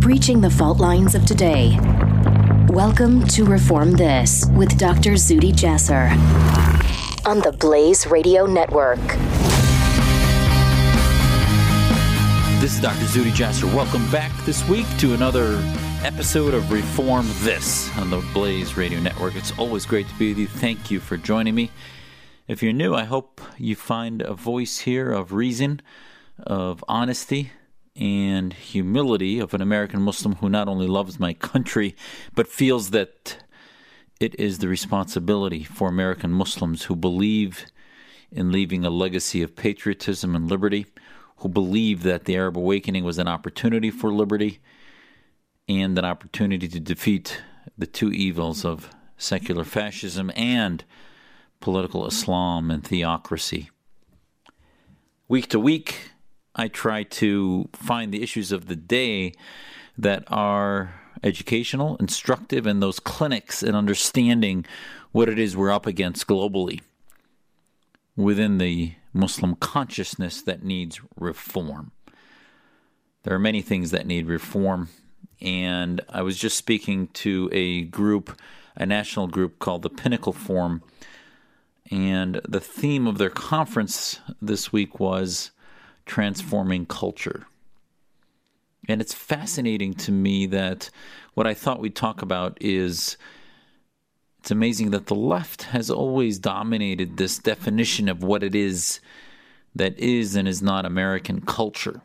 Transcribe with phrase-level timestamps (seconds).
[0.00, 1.78] Breaching the fault lines of today.
[2.68, 5.12] Welcome to Reform This with Dr.
[5.12, 6.10] Zuhdi Jasser
[7.26, 9.00] on the Blaze Radio Network.
[12.60, 13.04] This is Dr.
[13.06, 13.72] Zuhdi Jasser.
[13.74, 15.62] Welcome back this week to another
[16.04, 19.36] episode of Reform This on the Blaze Radio Network.
[19.36, 20.46] It's always great to be with you.
[20.46, 21.70] Thank you for joining me.
[22.46, 25.80] If you're new, I hope you find a voice here of reason,
[26.40, 27.52] of honesty,
[27.98, 31.96] and humility of an American Muslim who not only loves my country,
[32.34, 33.42] but feels that
[34.20, 37.66] it is the responsibility for American Muslims who believe
[38.30, 40.86] in leaving a legacy of patriotism and liberty,
[41.38, 44.60] who believe that the Arab awakening was an opportunity for liberty
[45.68, 47.42] and an opportunity to defeat
[47.76, 50.84] the two evils of secular fascism and
[51.60, 53.70] political Islam and theocracy.
[55.28, 56.12] Week to week,
[56.58, 59.32] I try to find the issues of the day
[59.96, 64.66] that are educational, instructive, and those clinics in understanding
[65.12, 66.80] what it is we're up against globally
[68.16, 71.92] within the Muslim consciousness that needs reform.
[73.22, 74.88] There are many things that need reform,
[75.40, 78.36] and I was just speaking to a group,
[78.76, 80.82] a national group called the Pinnacle Forum,
[81.90, 85.52] and the theme of their conference this week was
[86.08, 87.46] transforming culture.
[88.88, 90.90] And it's fascinating to me that
[91.34, 93.16] what I thought we'd talk about is
[94.40, 99.00] it's amazing that the left has always dominated this definition of what it is
[99.74, 102.00] that is and is not American culture.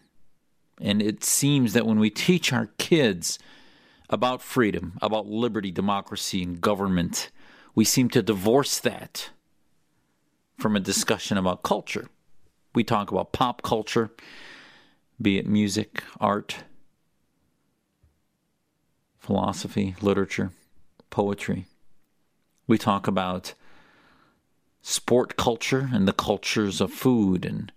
[0.81, 3.39] And it seems that when we teach our kids
[4.09, 7.31] about freedom, about liberty, democracy, and government,
[7.73, 9.29] we seem to divorce that
[10.57, 12.09] from a discussion about culture.
[12.73, 14.11] We talk about pop culture,
[15.21, 16.63] be it music, art,
[19.19, 20.51] philosophy, literature,
[21.09, 21.65] poetry.
[22.67, 23.53] We talk about
[24.81, 27.71] sport culture and the cultures of food and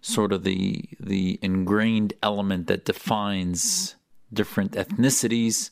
[0.00, 3.96] sort of the the ingrained element that defines
[4.32, 5.70] different ethnicities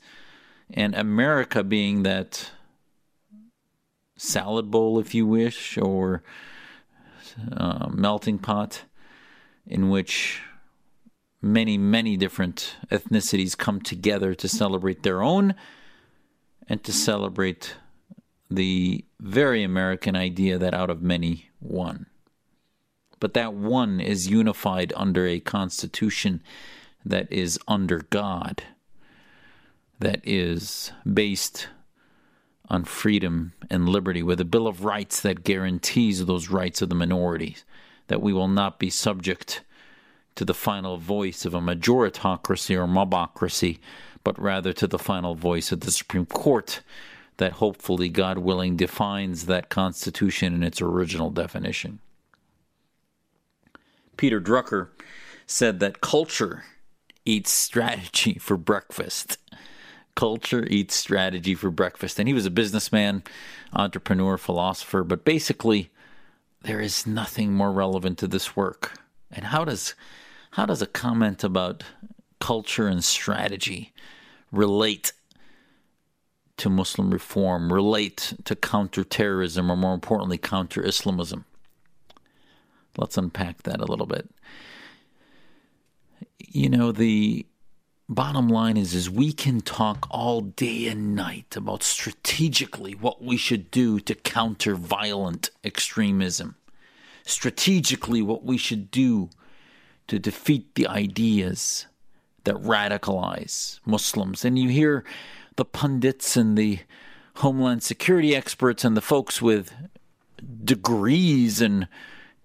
[0.70, 2.50] and America being that
[4.16, 6.22] salad bowl if you wish or
[7.53, 8.83] uh, melting pot
[9.67, 10.41] in which
[11.43, 15.55] many, many different ethnicities come together to celebrate their own
[16.69, 17.77] and to celebrate
[18.51, 22.07] the very American idea that out of many, one.
[23.19, 26.43] But that one is unified under a constitution
[27.05, 28.63] that is under God,
[29.99, 31.69] that is based
[32.69, 36.94] on freedom and liberty, with a Bill of Rights that guarantees those rights of the
[36.94, 37.65] minorities,
[38.09, 39.62] that we will not be subject
[40.34, 43.78] to the final voice of a majoritocracy or mobocracy,
[44.25, 46.82] but rather to the final voice of the Supreme Court
[47.38, 52.00] that hopefully, God willing, defines that Constitution in its original definition.
[54.16, 54.88] Peter Drucker
[55.47, 56.65] said that culture
[57.25, 59.38] eats strategy for breakfast
[60.16, 62.19] culture eats strategy for breakfast.
[62.19, 63.22] And he was a businessman,
[63.72, 65.91] entrepreneur, philosopher, but basically
[66.62, 68.99] there is nothing more relevant to this work.
[69.31, 69.94] And how does
[70.53, 71.84] how does a comment about
[72.41, 73.93] culture and strategy
[74.50, 75.12] relate
[76.56, 81.44] to Muslim reform, relate to counterterrorism, or more importantly, counter Islamism?
[82.96, 84.31] Let's unpack that a little bit.
[86.38, 87.44] You know, the
[88.08, 93.37] bottom line is is we can talk all day and night about strategically what we
[93.37, 96.56] should do to counter violent extremism.
[97.25, 99.31] Strategically what we should do
[100.06, 101.87] to defeat the ideas
[102.44, 104.44] that radicalize muslims.
[104.44, 105.05] And you hear
[105.56, 106.79] the pundits and the
[107.37, 109.75] homeland security experts and the folks with
[110.64, 111.88] degrees in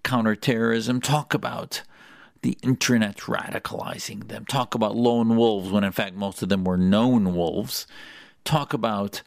[0.02, 1.82] counterterrorism talk about
[2.42, 4.44] the internet radicalizing them.
[4.44, 7.86] Talk about lone wolves when in fact most of them were known wolves.
[8.44, 9.22] Talk about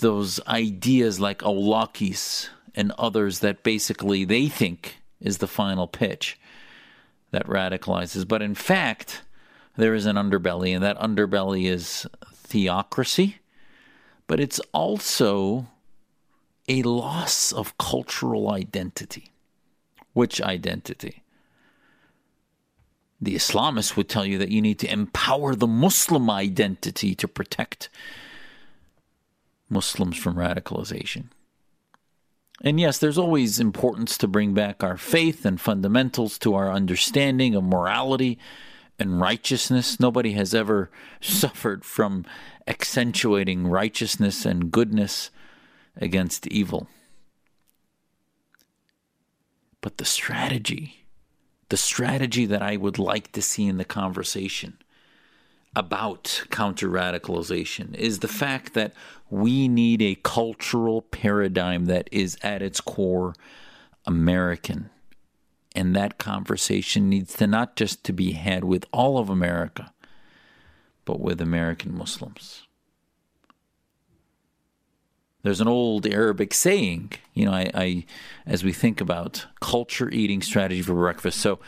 [0.00, 6.38] those ideas like Awlaki's and others that basically they think is the final pitch
[7.30, 8.26] that radicalizes.
[8.26, 9.22] But in fact,
[9.76, 13.36] there is an underbelly, and that underbelly is theocracy,
[14.26, 15.68] but it's also
[16.68, 19.30] a loss of cultural identity.
[20.12, 21.21] Which identity?
[23.22, 27.88] The Islamists would tell you that you need to empower the Muslim identity to protect
[29.70, 31.26] Muslims from radicalization.
[32.64, 37.54] And yes, there's always importance to bring back our faith and fundamentals to our understanding
[37.54, 38.40] of morality
[38.98, 40.00] and righteousness.
[40.00, 40.90] Nobody has ever
[41.20, 42.24] suffered from
[42.66, 45.30] accentuating righteousness and goodness
[45.96, 46.88] against evil.
[49.80, 51.01] But the strategy,
[51.72, 54.76] the strategy that I would like to see in the conversation
[55.74, 58.92] about counter radicalization is the fact that
[59.30, 63.32] we need a cultural paradigm that is at its core
[64.04, 64.90] American.
[65.74, 69.94] And that conversation needs to not just to be had with all of America,
[71.06, 72.66] but with American Muslims.
[75.42, 78.04] There's an old Arabic saying, you know, I, I
[78.46, 81.40] as we think about culture eating strategy for breakfast.
[81.40, 81.58] So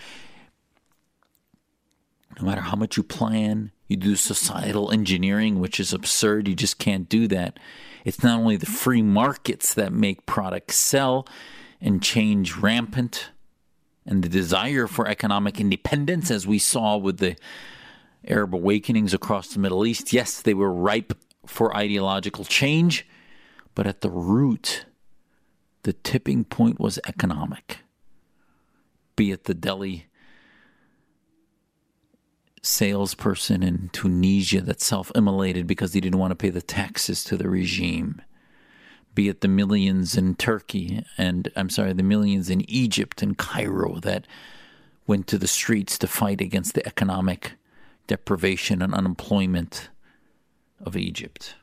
[2.39, 6.49] no matter how much you plan, you do societal engineering, which is absurd.
[6.49, 7.59] You just can't do that.
[8.05, 11.27] It's not only the free markets that make products sell
[11.81, 13.31] and change rampant,
[14.07, 17.37] and the desire for economic independence, as we saw with the
[18.27, 20.13] Arab awakenings across the Middle East.
[20.13, 21.15] Yes, they were ripe
[21.47, 23.07] for ideological change,
[23.75, 24.87] but at the root,
[25.83, 27.79] the tipping point was economic.
[29.17, 30.07] Be it the Delhi
[32.63, 37.37] salesperson in Tunisia that self immolated because he didn't want to pay the taxes to
[37.37, 38.23] the regime,
[39.15, 44.01] be it the millions in Turkey and, I'm sorry, the millions in Egypt and Cairo
[44.01, 44.27] that
[45.07, 47.53] went to the streets to fight against the economic
[48.07, 49.91] deprivation and unemployment
[50.81, 51.55] of Egypt.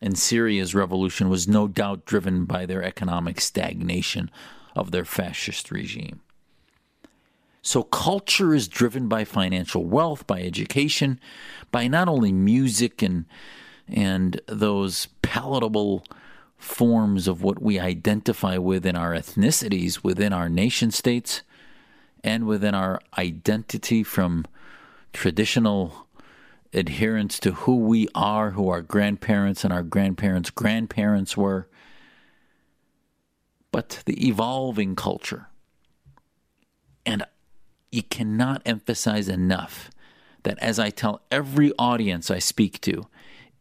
[0.00, 4.30] And Syria's revolution was no doubt driven by their economic stagnation
[4.76, 6.20] of their fascist regime.
[7.62, 11.20] So culture is driven by financial wealth, by education,
[11.70, 13.26] by not only music and
[13.90, 16.04] and those palatable
[16.58, 21.42] forms of what we identify with in our ethnicities, within our nation states,
[22.22, 24.44] and within our identity from
[25.12, 26.07] traditional
[26.72, 31.68] adherence to who we are, who our grandparents and our grandparents' grandparents were,
[33.70, 35.48] but the evolving culture.
[37.06, 37.24] And
[37.90, 39.90] you cannot emphasize enough
[40.42, 43.06] that as I tell every audience I speak to,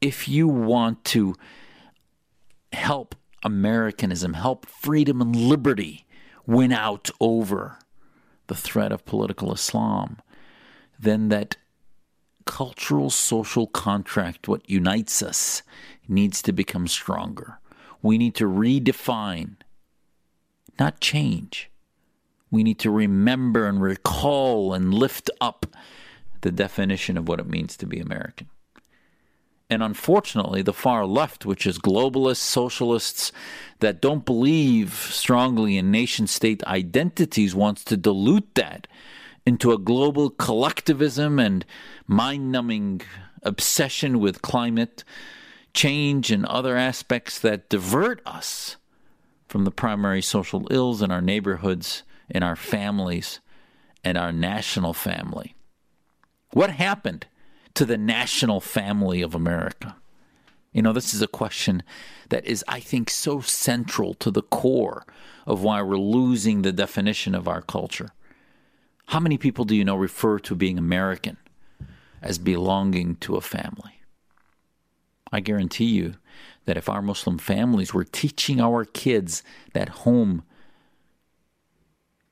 [0.01, 1.35] if you want to
[2.73, 6.05] help Americanism, help freedom and liberty
[6.45, 7.79] win out over
[8.47, 10.17] the threat of political Islam,
[10.99, 11.57] then that
[12.47, 15.61] cultural social contract, what unites us,
[16.07, 17.59] needs to become stronger.
[18.01, 19.57] We need to redefine,
[20.79, 21.69] not change
[22.51, 25.65] we need to remember and recall and lift up
[26.41, 28.49] the definition of what it means to be American.
[29.69, 33.33] And unfortunately, the far left, which is globalists, socialists
[33.79, 38.87] that don't believe strongly in nation state identities, wants to dilute that
[39.47, 41.65] into a global collectivism and
[42.05, 42.99] mind numbing
[43.43, 45.05] obsession with climate
[45.73, 48.75] change and other aspects that divert us
[49.47, 53.39] from the primary social ills in our neighborhoods in our families
[54.03, 55.55] and our national family.
[56.51, 57.25] What happened
[57.75, 59.95] to the national family of America?
[60.73, 61.83] You know, this is a question
[62.27, 65.05] that is, I think, so central to the core
[65.45, 68.09] of why we're losing the definition of our culture.
[69.07, 71.37] How many people do you know refer to being American
[72.21, 74.01] as belonging to a family?
[75.31, 76.15] I guarantee you
[76.65, 80.43] that if our Muslim families were teaching our kids that home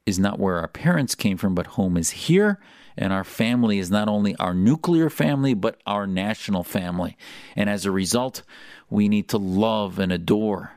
[0.05, 2.59] is not where our parents came from, but home is here.
[2.97, 7.17] And our family is not only our nuclear family, but our national family.
[7.55, 8.43] And as a result,
[8.89, 10.73] we need to love and adore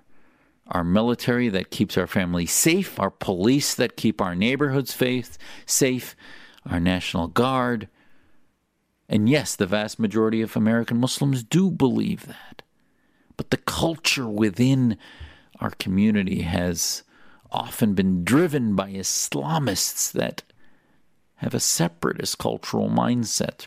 [0.69, 6.15] our military that keeps our family safe, our police that keep our neighborhoods faith, safe,
[6.69, 7.89] our National Guard.
[9.09, 12.63] And yes, the vast majority of American Muslims do believe that.
[13.37, 14.99] But the culture within
[15.61, 17.03] our community has
[17.51, 20.43] often been driven by Islamists that
[21.37, 23.67] have a separatist cultural mindset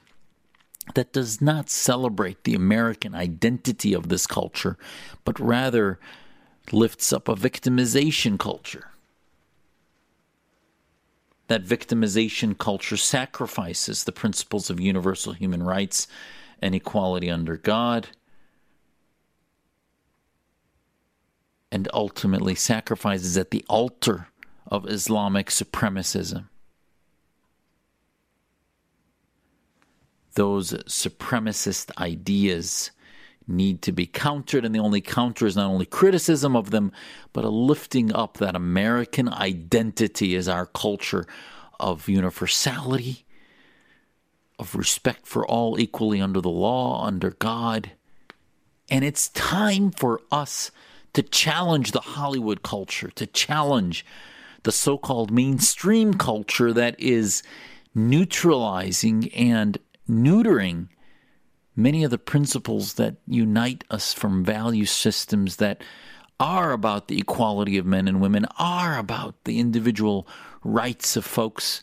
[0.95, 4.77] that does not celebrate the American identity of this culture,
[5.23, 5.99] but rather
[6.71, 8.89] lifts up a victimization culture.
[11.47, 16.07] That victimization culture sacrifices the principles of universal human rights
[16.61, 18.09] and equality under God,
[21.71, 24.27] and ultimately sacrifices at the altar
[24.67, 26.47] of Islamic supremacism.
[30.35, 32.91] Those supremacist ideas
[33.51, 36.91] need to be countered, and the only counter is not only criticism of them,
[37.33, 41.25] but a lifting up that American identity as our culture
[41.79, 43.25] of universality,
[44.57, 47.91] of respect for all equally under the law, under God.
[48.89, 50.71] And it's time for us
[51.13, 54.05] to challenge the Hollywood culture, to challenge
[54.63, 57.41] the so called mainstream culture that is
[57.95, 59.77] neutralizing and
[60.09, 60.87] neutering
[61.75, 65.83] many of the principles that unite us from value systems that
[66.39, 70.27] are about the equality of men and women, are about the individual
[70.63, 71.81] rights of folks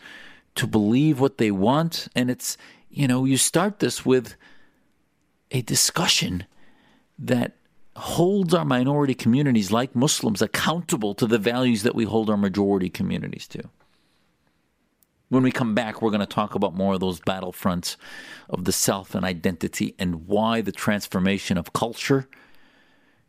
[0.57, 2.09] to believe what they want.
[2.17, 2.57] And it's,
[2.91, 4.35] you know, you start this with
[5.53, 6.45] a discussion
[7.19, 7.57] that
[7.97, 12.91] holds our minority communities, like Muslims, accountable to the values that we hold our majority
[12.91, 13.63] communities to.
[15.29, 17.97] When we come back, we're going to talk about more of those battlefronts
[18.49, 22.29] of the self and identity and why the transformation of culture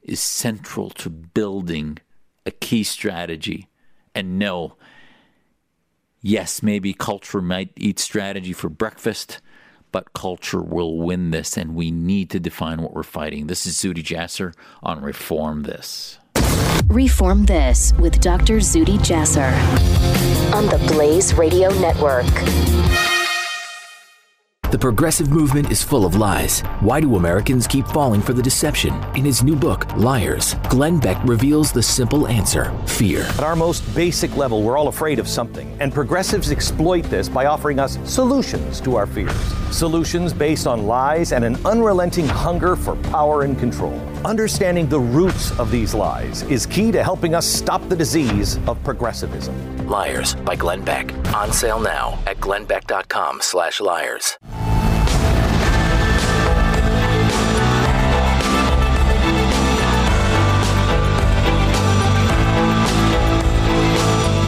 [0.01, 1.97] is central to building
[2.45, 3.67] a key strategy.
[4.15, 4.77] And no,
[6.21, 9.41] yes, maybe culture might eat strategy for breakfast,
[9.91, 13.47] but culture will win this, and we need to define what we're fighting.
[13.47, 16.18] This is Zuhdi Jasser on Reform This.
[16.87, 18.57] Reform This with Dr.
[18.57, 19.51] Zuhdi Jasser
[20.53, 22.25] on the Blaze Radio Network.
[24.71, 26.61] The progressive movement is full of lies.
[26.81, 28.93] Why do Americans keep falling for the deception?
[29.15, 33.21] In his new book, Liars, Glenn Beck reveals the simple answer fear.
[33.21, 37.45] At our most basic level, we're all afraid of something, and progressives exploit this by
[37.45, 39.35] offering us solutions to our fears.
[39.71, 43.99] Solutions based on lies and an unrelenting hunger for power and control.
[44.25, 48.81] Understanding the roots of these lies is key to helping us stop the disease of
[48.83, 49.87] progressivism.
[49.87, 51.13] Liars by Glenn Beck.
[51.33, 54.37] On sale now at glennbeck.com slash liars.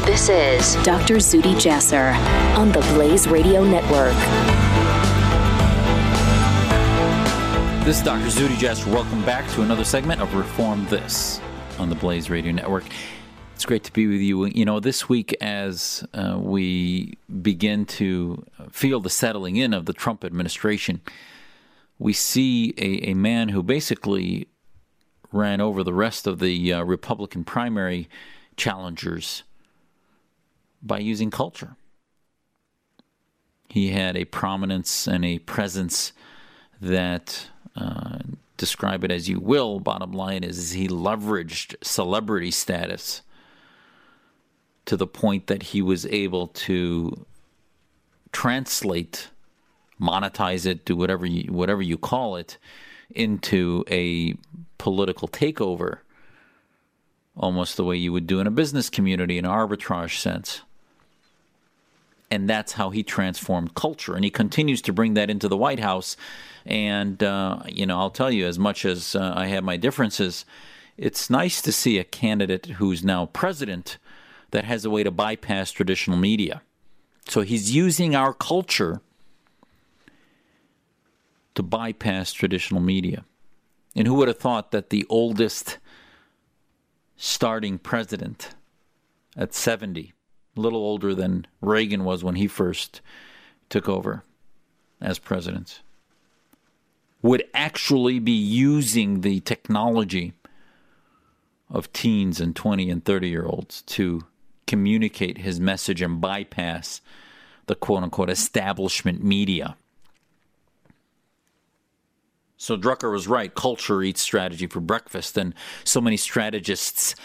[0.06, 1.16] This is Dr.
[1.16, 2.14] Zuhdi Jasser
[2.58, 4.71] on the Blaze Radio Network.
[7.84, 8.28] This is Dr.
[8.28, 8.86] Zuhdi Jasser.
[8.94, 11.42] Welcome back to another segment of Reform This
[11.80, 12.84] on the Blaze Radio Network.
[13.56, 14.46] It's great to be with you.
[14.46, 19.94] You know, this week as uh, we begin to feel the settling in of the
[19.94, 21.02] Trump administration,
[21.98, 24.48] we see a, a man who basically
[25.32, 28.08] ran over the rest of the uh, Republican primary
[28.58, 29.42] challengers
[30.84, 31.76] by using culture.
[33.70, 36.14] He had a prominence and a presence
[36.80, 38.20] that uh,
[38.58, 39.80] describe it as you will.
[39.80, 43.22] Bottom line is, is he leveraged celebrity status
[44.86, 47.26] to the point that he was able to
[48.32, 49.30] translate,
[50.00, 52.58] monetize it, do whatever you, whatever you call it,
[53.10, 54.36] into a
[54.78, 56.00] political takeover,
[57.38, 60.62] almost the way you would do in a business community in an arbitrage sense
[62.32, 64.16] and that's how he transformed culture.
[64.16, 66.16] And he continues to bring that into the White House.
[66.66, 70.46] And, uh, you know, I'll tell you, as much as uh, I have my differences,
[70.98, 73.98] it's nice to see a candidate who's now president
[74.52, 76.62] that has a way to bypass traditional media.
[77.28, 79.02] So he's using our culture
[81.56, 83.26] to bypass traditional media.
[83.94, 85.80] And who would have thought that the oldest
[87.18, 88.56] starting president
[89.36, 90.14] at 70
[90.56, 93.02] little older than Reagan was when he first
[93.70, 94.24] took over
[95.00, 95.82] as president,
[97.22, 100.34] would actually be using the technology
[101.70, 104.26] of teens and 20 and 30 year olds to
[104.68, 107.02] communicate his message and bypass
[107.68, 109.76] the quote unquote establishment media.
[112.58, 113.54] So Drucker was right.
[113.54, 117.16] Culture eats strategy for breakfast, and so many strategists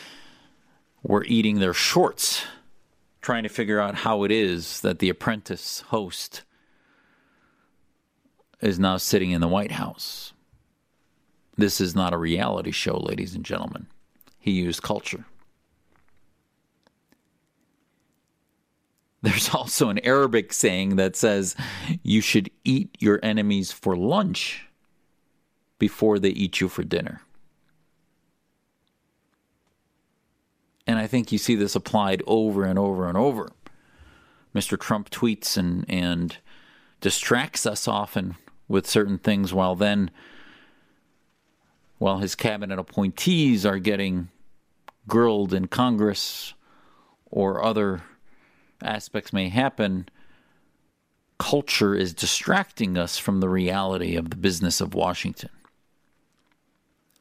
[1.02, 2.46] were eating their shorts
[3.26, 6.44] trying to figure out how it is that the apprentice host
[8.60, 10.32] is now sitting in the White House.
[11.56, 13.88] This is not a reality show, ladies and gentlemen.
[14.38, 15.24] He used culture.
[19.22, 21.56] There's also an Arabic saying that says
[22.04, 24.68] you should eat your enemies for lunch
[25.80, 27.22] before they eat you for dinner.
[30.86, 33.50] And I think you see this applied over and over and over.
[34.54, 34.78] Mr.
[34.78, 36.38] Trump tweets and, and
[37.00, 38.36] distracts us often
[38.68, 40.10] with certain things while then
[41.98, 44.28] while his cabinet appointees are getting
[45.08, 46.52] grilled in Congress
[47.30, 48.02] or other
[48.82, 50.06] aspects may happen,
[51.38, 55.50] culture is distracting us from the reality of the business of Washington.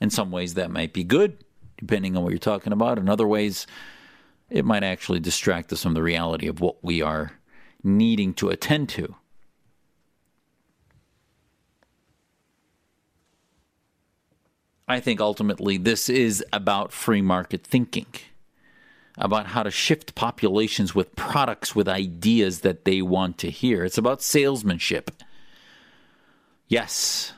[0.01, 1.45] In some ways, that might be good,
[1.77, 2.98] depending on what you're talking about.
[2.98, 3.67] In other ways,
[4.50, 7.34] it might actually distract us from the reality of what we are
[7.84, 9.15] needing to attend to.
[14.88, 18.05] I think ultimately this is about free market thinking,
[19.17, 23.84] about how to shift populations with products, with ideas that they want to hear.
[23.84, 25.10] It's about salesmanship.
[26.67, 27.34] Yes,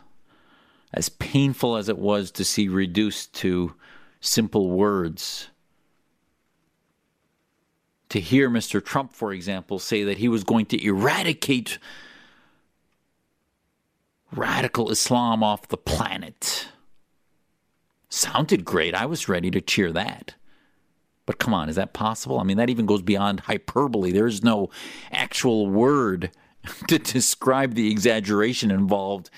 [0.94, 3.75] as painful as it was to see reduced to
[4.20, 5.50] simple words.
[8.10, 8.84] To hear Mr.
[8.84, 11.78] Trump, for example, say that he was going to eradicate
[14.32, 16.70] radical Islam off the planet
[18.10, 18.96] sounded great.
[18.96, 20.36] I was ready to cheer that.
[21.26, 22.40] But come on, is that possible?
[22.40, 24.12] I mean, that even goes beyond hyperbole.
[24.12, 24.70] There's no
[25.12, 26.32] actual word
[26.88, 29.30] to describe the exaggeration involved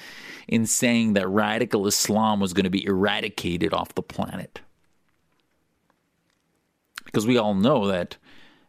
[0.47, 4.61] in saying that radical Islam was going to be eradicated off the planet.
[7.09, 8.17] Because we all know that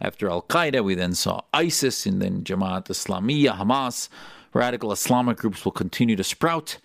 [0.01, 4.09] after Al Qaeda, we then saw ISIS and then Jamaat Islamiyah, Hamas.
[4.55, 6.79] Radical Islamic groups will continue to sprout,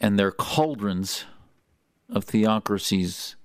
[0.00, 1.26] and their cauldrons
[2.08, 3.36] of theocracies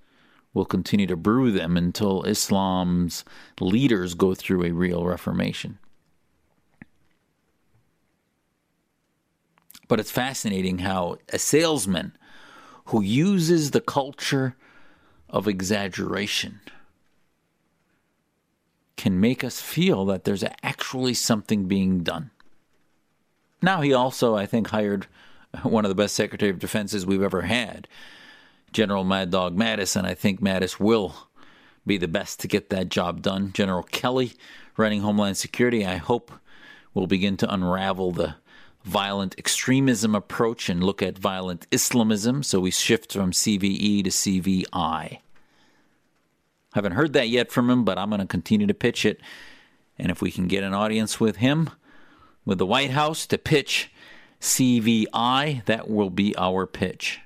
[0.54, 3.26] will continue to brew them until Islam's
[3.60, 5.78] leaders go through a real reformation.
[9.90, 12.18] But it's fascinating how a salesman
[12.86, 14.56] who uses the culture
[15.30, 16.62] of exaggeration
[18.98, 22.32] can make us feel that there's actually something being done.
[23.62, 25.08] Now, he also, I think, hired
[25.64, 27.88] one of the best Secretary of Defenses we've ever had
[28.72, 31.16] General Mad Dog Mattis, and I think Mattis will
[31.86, 33.54] be the best to get that job done.
[33.54, 34.34] General Kelly,
[34.76, 36.32] running Homeland Security, I hope
[36.94, 38.36] will begin to unravel the
[38.84, 42.44] violent extremism approach and look at violent Islamism.
[42.44, 45.20] So we shift from CVE to CVI.
[46.76, 49.22] Haven't heard that yet from him, but I'm going to continue to pitch it.
[49.98, 51.70] And if we can get an audience with him,
[52.44, 53.94] with the White House to pitch
[54.42, 57.22] CVI, that will be our pitch.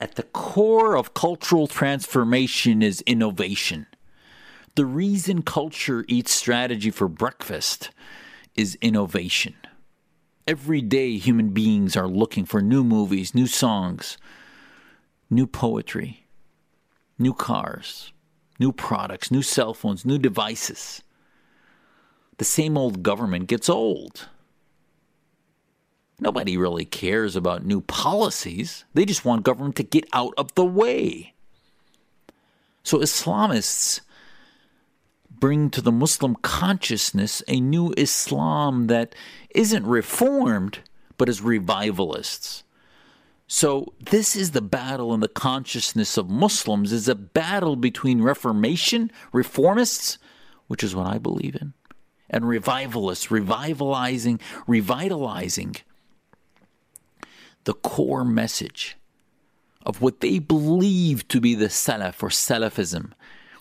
[0.00, 3.86] At the core of cultural transformation is innovation.
[4.76, 7.90] The reason culture eats strategy for breakfast
[8.56, 9.56] is innovation.
[10.46, 14.16] Every day, human beings are looking for new movies, new songs,
[15.30, 16.26] new poetry,
[17.18, 18.12] new cars,
[18.58, 21.02] new products, new cell phones, new devices.
[22.38, 24.28] The same old government gets old.
[26.20, 28.84] Nobody really cares about new policies.
[28.94, 31.34] They just want government to get out of the way.
[32.82, 34.00] So Islamists
[35.30, 39.14] bring to the Muslim consciousness a new Islam that
[39.54, 40.80] isn't reformed,
[41.16, 42.64] but is revivalists.
[43.50, 49.10] So this is the battle in the consciousness of Muslims is a battle between reformation,
[49.32, 50.18] reformists,
[50.66, 51.72] which is what I believe in,
[52.28, 55.76] and revivalists, revivalizing, revitalizing
[57.64, 58.98] the core message
[59.84, 63.12] of what they believe to be the Salaf or Salafism,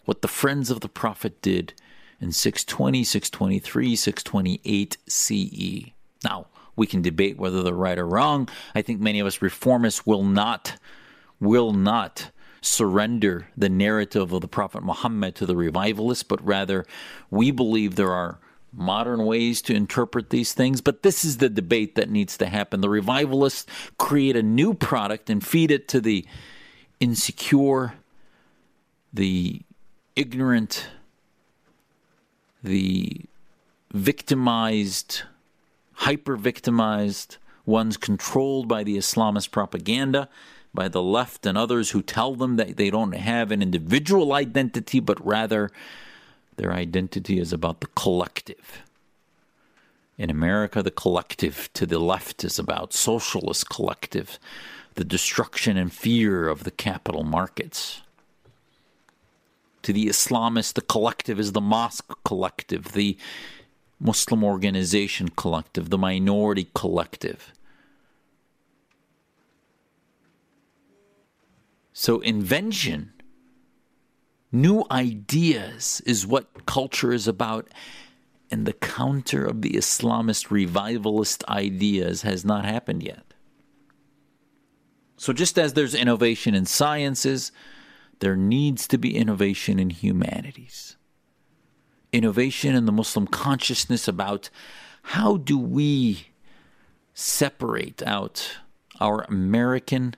[0.03, 1.73] what the friends of the Prophet did
[2.19, 5.91] in 620, 623, 628 CE.
[6.25, 6.47] Now,
[6.77, 8.47] we can debate whether they're right or wrong.
[8.73, 10.77] I think many of us reformists will not
[11.39, 16.85] will not surrender the narrative of the Prophet Muhammad to the revivalists, but rather
[17.29, 18.39] we believe there are
[18.73, 22.81] modern ways to interpret these things, but this is the debate that needs to happen.
[22.81, 23.65] The revivalists
[23.97, 26.25] create a new product and feed it to the
[26.99, 27.93] insecure,
[29.13, 29.61] the
[30.15, 30.89] ignorant,
[32.63, 33.21] the
[33.93, 35.23] victimized,
[35.97, 40.29] hyper victimized, ones controlled by the Islamist propaganda,
[40.73, 44.99] by the left and others who tell them that they don't have an individual identity,
[44.99, 45.71] but rather
[46.57, 48.83] their identity is about the collective.
[50.17, 54.39] In America, the collective to the left is about socialist collective,
[54.95, 58.01] the destruction and fear of the capital markets.
[59.83, 63.17] To the Islamists, the collective is the mosque collective, the
[63.99, 67.53] Muslim organization collective, the minority collective.
[71.93, 73.13] So, invention,
[74.51, 77.69] new ideas is what culture is about.
[78.51, 83.33] And the counter of the Islamist revivalist ideas has not happened yet.
[85.17, 87.51] So, just as there's innovation in sciences,
[88.19, 90.96] there needs to be innovation in humanities.
[92.11, 94.49] Innovation in the Muslim consciousness about
[95.03, 96.27] how do we
[97.13, 98.57] separate out
[98.99, 100.15] our American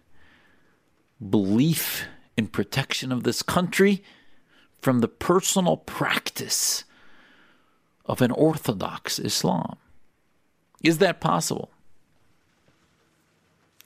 [1.29, 2.05] belief
[2.37, 4.03] in protection of this country
[4.81, 6.85] from the personal practice
[8.05, 9.77] of an orthodox Islam.
[10.81, 11.69] Is that possible?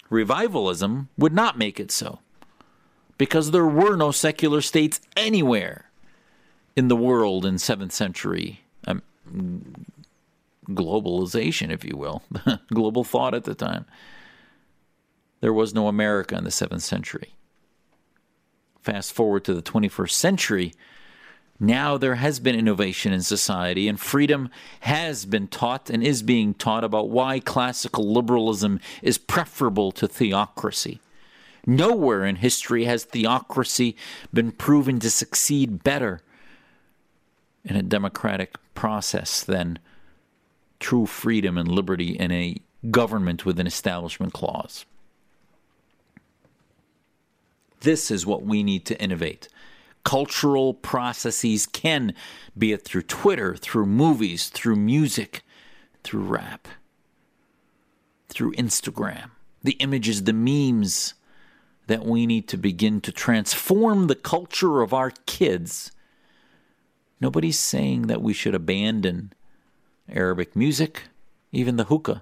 [0.09, 2.19] Revivalism would not make it so
[3.17, 5.89] because there were no secular states anywhere
[6.75, 9.01] in the world in 7th century um,
[10.67, 12.23] globalization, if you will,
[12.73, 13.85] global thought at the time.
[15.41, 17.35] There was no America in the 7th century.
[18.81, 20.73] Fast forward to the 21st century,
[21.59, 24.49] now there has been innovation in society, and freedom
[24.81, 30.99] has been taught and is being taught about why classical liberalism is preferable to theocracy.
[31.65, 33.95] Nowhere in history has theocracy
[34.33, 36.21] been proven to succeed better
[37.63, 39.79] in a democratic process than
[40.79, 42.57] true freedom and liberty in a
[42.91, 44.85] government with an establishment clause.
[47.81, 49.47] This is what we need to innovate.
[50.03, 52.13] Cultural processes can,
[52.57, 55.43] be it through Twitter, through movies, through music,
[56.03, 56.67] through rap,
[58.27, 59.31] through Instagram,
[59.63, 61.13] the images, the memes
[61.87, 65.91] that we need to begin to transform the culture of our kids.
[67.23, 69.31] Nobody's saying that we should abandon
[70.09, 71.03] Arabic music,
[71.53, 72.21] even the hookah,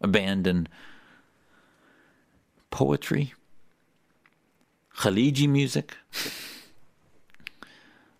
[0.00, 0.68] abandon
[2.70, 3.34] poetry,
[4.98, 5.96] Khaliji music,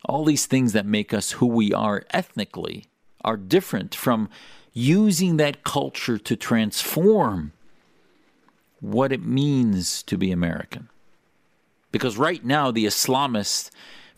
[0.05, 2.87] all these things that make us who we are ethnically
[3.25, 4.29] are different from
[4.73, 7.53] using that culture to transform
[8.81, 10.89] what it means to be American.
[11.93, 13.71] Because right now, the Islamists,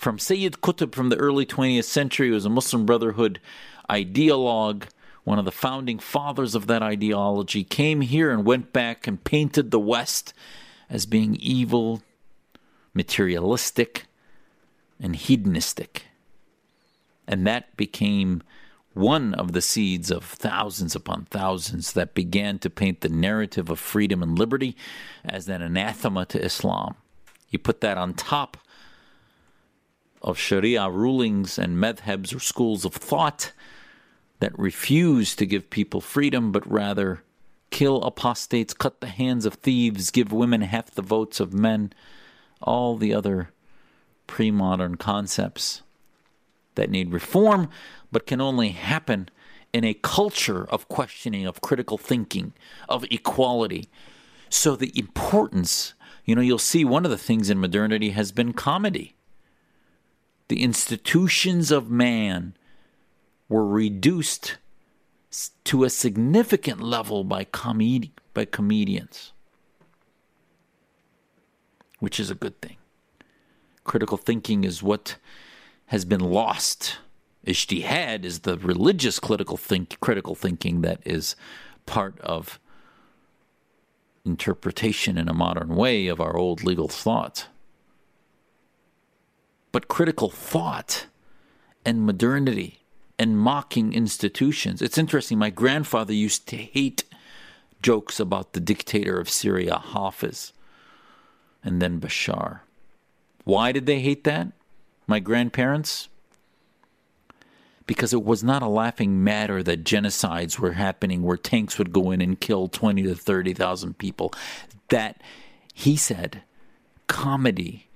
[0.04, 3.40] from Sayyid Qutb from the early 20th century, who was a Muslim Brotherhood
[3.88, 4.84] ideologue,
[5.24, 9.70] one of the founding fathers of that ideology, came here and went back and painted
[9.70, 10.34] the West
[10.90, 12.02] as being evil,
[12.92, 14.04] materialistic,
[15.00, 16.04] and hedonistic.
[17.26, 18.42] And that became
[18.92, 23.80] one of the seeds of thousands upon thousands that began to paint the narrative of
[23.80, 24.76] freedom and liberty
[25.24, 26.94] as an anathema to Islam.
[27.48, 28.58] You put that on top
[30.24, 33.52] of Sharia rulings and madhabs or schools of thought
[34.40, 37.22] that refuse to give people freedom but rather
[37.70, 41.92] kill apostates, cut the hands of thieves, give women half the votes of men
[42.62, 43.50] all the other
[44.26, 45.82] pre modern concepts
[46.74, 47.68] that need reform,
[48.10, 49.28] but can only happen
[49.74, 52.54] in a culture of questioning, of critical thinking,
[52.88, 53.88] of equality.
[54.48, 58.52] So, the importance, you know, you'll see one of the things in modernity has been
[58.52, 59.16] comedy.
[60.48, 62.54] The institutions of man
[63.48, 64.58] were reduced
[65.64, 69.32] to a significant level by, comed- by comedians
[72.04, 72.76] which is a good thing.
[73.82, 75.16] Critical thinking is what
[75.86, 76.98] has been lost.
[77.46, 81.34] Ijtihad is the religious critical, think, critical thinking that is
[81.86, 82.60] part of
[84.24, 87.46] interpretation in a modern way of our old legal thought.
[89.74, 91.06] But critical thought
[91.84, 92.84] and modernity
[93.18, 94.80] and mocking institutions.
[94.80, 95.36] It's interesting.
[95.36, 97.02] My grandfather used to hate
[97.82, 100.52] jokes about the dictator of Syria, Hafez
[101.64, 102.60] and then Bashar.
[103.42, 104.52] Why did they hate that?
[105.08, 106.08] My grandparents?
[107.84, 112.12] Because it was not a laughing matter that genocides were happening where tanks would go
[112.12, 114.32] in and kill 20 to 30,000 people.
[114.90, 115.20] That,
[115.72, 116.42] he said,
[117.08, 117.88] comedy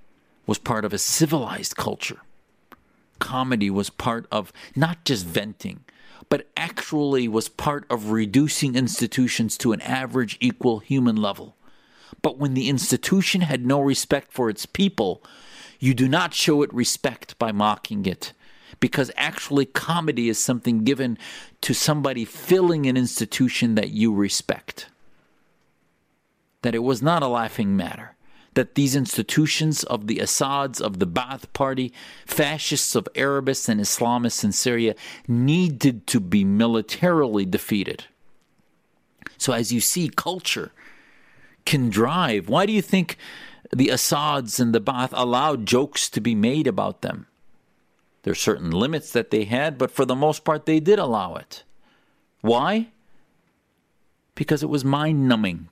[0.49, 2.23] was part of a civilized culture.
[3.19, 5.85] Comedy was part of not just venting,
[6.31, 11.55] but actually was part of reducing institutions to an average equal human level.
[12.23, 15.23] But when the institution had no respect for its people,
[15.79, 18.33] you do not show it respect by mocking it.
[18.81, 21.19] Because actually, comedy is something given
[21.61, 24.87] to somebody filling an institution that you respect.
[26.63, 28.15] That it was not a laughing matter.
[28.59, 31.93] That these institutions of the Assads, of the Ba'ath Party,
[32.27, 34.97] fascists of Arabists and Islamists in Syria
[35.29, 38.07] needed to be militarily defeated.
[39.37, 40.73] So, as you see, culture
[41.65, 42.49] can drive.
[42.49, 43.17] Why do you think
[43.75, 47.27] the Assads and the Ba'ath allowed jokes to be made about them.
[48.23, 51.37] There are certain limits that they had, but for the most part, they did allow
[51.37, 51.65] it.
[52.41, 52.89] Why?
[54.35, 55.69] Because it was mind numbing.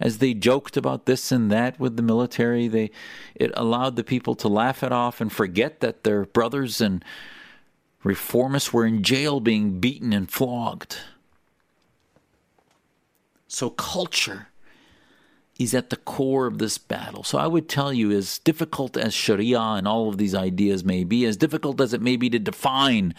[0.00, 2.90] As they joked about this and that with the military, they
[3.34, 7.04] it allowed the people to laugh it off and forget that their brothers and
[8.02, 10.96] reformists were in jail being beaten and flogged.
[13.46, 14.48] So culture
[15.58, 17.22] is at the core of this battle.
[17.22, 21.04] So I would tell you, as difficult as Sharia and all of these ideas may
[21.04, 23.14] be, as difficult as it may be to define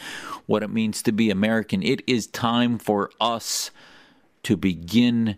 [0.48, 3.70] what it means to be American, it is time for us
[4.41, 5.38] to begin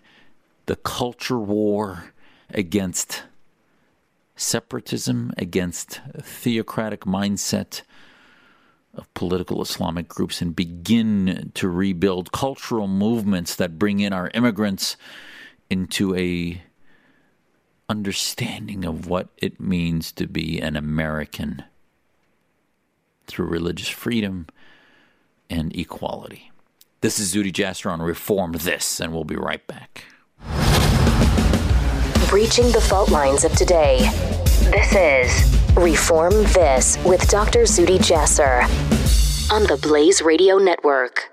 [0.66, 2.14] the culture war
[2.50, 3.24] against
[4.36, 7.82] separatism, against theocratic mindset
[8.94, 14.98] of political Islamic groups, and begin to rebuild cultural movements that bring in our immigrants
[15.70, 16.62] into a
[17.90, 21.64] understanding of what it means to be an American
[23.28, 24.48] through religious freedom
[25.50, 26.52] and equality.
[27.02, 30.06] This is Zuhdi Jasser on Reform This, and we'll be right back.
[32.30, 34.10] Breaching the fault lines of today.
[34.72, 37.64] This is Reform This with Dr.
[37.64, 38.64] Zuhdi Jasser
[39.52, 41.33] on the Blaze Radio Network.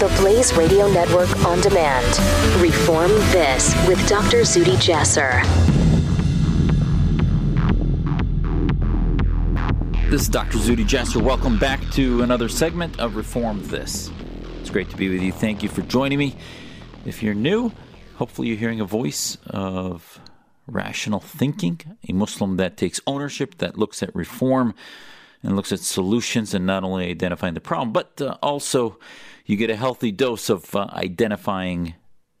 [0.00, 2.06] The Blaze Radio Network on demand.
[2.62, 4.44] Reform This with Dr.
[4.44, 5.42] Zuhdi Jasser.
[10.08, 10.56] This is Dr.
[10.56, 11.22] Zuhdi Jasser.
[11.22, 14.10] Welcome back to another segment of Reform This.
[14.62, 15.32] It's great to be with you.
[15.32, 16.34] Thank you for joining me.
[17.04, 17.70] If you're new,
[18.20, 20.20] hopefully you're hearing a voice of
[20.66, 24.74] rational thinking, a Muslim that takes ownership, that looks at reform
[25.42, 28.98] and looks at solutions and not only identifying the problem, but uh, also
[29.46, 31.94] you get a healthy dose of uh, identifying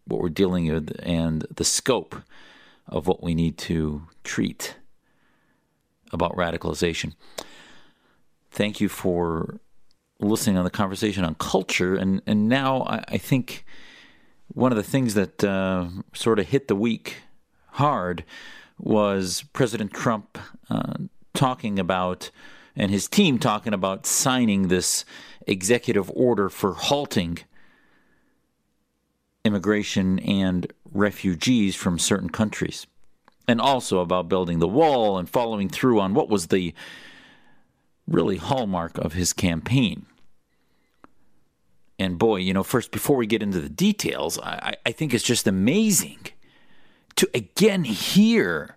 [0.04, 2.14] what we're dealing with and the scope
[2.86, 4.76] of what we need to treat
[6.12, 7.14] about radicalization.
[8.50, 9.60] Thank you for
[10.18, 11.94] listening on the conversation on culture.
[11.94, 13.64] And, and now I, I think
[14.52, 17.16] one of the things that uh, sort of hit the week
[17.72, 18.24] hard
[18.78, 20.94] was President Trump uh,
[21.34, 22.30] talking about,
[22.74, 25.04] and his team talking about signing this
[25.46, 27.38] executive order for halting
[29.44, 32.86] immigration and refugees from certain countries.
[33.46, 36.74] And also about building the wall and following through on what was the
[38.06, 40.06] really hallmark of his campaign
[42.00, 45.22] and boy, you know, first, before we get into the details, I, I think it's
[45.22, 46.18] just amazing
[47.16, 48.76] to again hear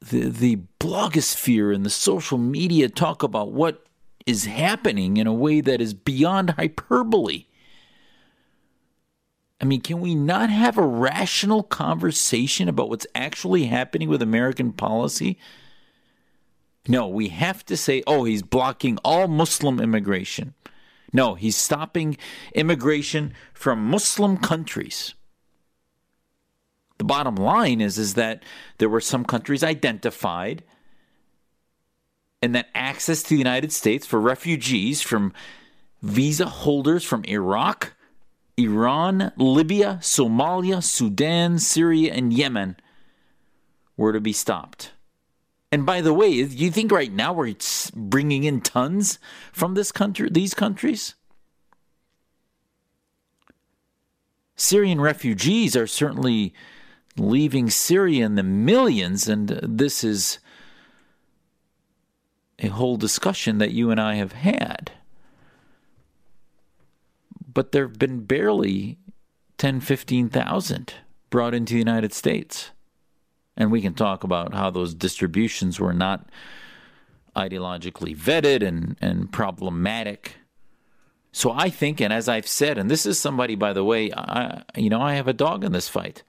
[0.00, 3.84] the, the blogosphere and the social media talk about what
[4.26, 7.46] is happening in a way that is beyond hyperbole.
[9.60, 14.72] I mean, can we not have a rational conversation about what's actually happening with American
[14.72, 15.36] policy?
[16.86, 20.54] No, we have to say, oh, he's blocking all Muslim immigration.
[21.12, 22.16] No, he's stopping
[22.54, 25.14] immigration from Muslim countries.
[26.98, 28.42] The bottom line is, is that
[28.78, 30.64] there were some countries identified
[32.42, 35.32] and that access to the United States for refugees from
[36.02, 37.94] visa holders from Iraq,
[38.56, 42.76] Iran, Libya, Somalia, Sudan, Syria, and Yemen
[43.96, 44.92] were to be stopped.
[45.72, 47.54] And by the way, you think right now we're
[47.94, 49.18] bringing in tons
[49.52, 51.14] from this country, these countries?
[54.54, 56.54] Syrian refugees are certainly
[57.18, 60.38] leaving Syria in the millions, and uh, this is
[62.58, 64.92] a whole discussion that you and I have had.
[67.52, 68.98] But there have been barely
[69.58, 70.94] 10, 15,000
[71.28, 72.70] brought into the United States.
[73.56, 76.28] And we can talk about how those distributions were not
[77.34, 80.36] ideologically vetted and, and problematic.
[81.32, 84.62] So I think, and as I've said, and this is somebody, by the way, I,
[84.74, 86.22] you know, I have a dog in this fight.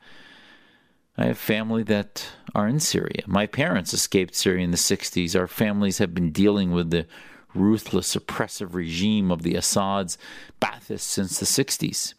[1.17, 3.23] I have family that are in Syria.
[3.25, 5.37] My parents escaped Syria in the 60s.
[5.37, 7.07] Our families have been dealing with the
[7.55, 10.17] ruthless, oppressive regime of the Assad's
[10.61, 12.13] Ba'athists since the 60s.